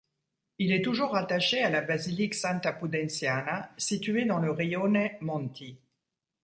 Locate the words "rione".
4.49-5.11